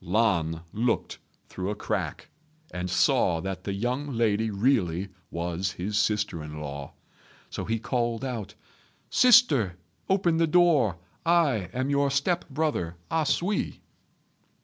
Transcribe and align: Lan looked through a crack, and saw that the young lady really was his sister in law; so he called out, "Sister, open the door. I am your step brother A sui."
Lan 0.03 0.61
looked 0.73 1.19
through 1.47 1.69
a 1.69 1.75
crack, 1.75 2.29
and 2.73 2.89
saw 2.89 3.39
that 3.39 3.65
the 3.65 3.73
young 3.73 4.07
lady 4.17 4.49
really 4.49 5.09
was 5.29 5.73
his 5.73 5.95
sister 5.95 6.43
in 6.43 6.59
law; 6.59 6.93
so 7.51 7.65
he 7.65 7.77
called 7.77 8.25
out, 8.25 8.55
"Sister, 9.11 9.77
open 10.09 10.37
the 10.37 10.47
door. 10.47 10.97
I 11.23 11.69
am 11.71 11.91
your 11.91 12.09
step 12.09 12.49
brother 12.49 12.95
A 13.11 13.27
sui." 13.27 13.81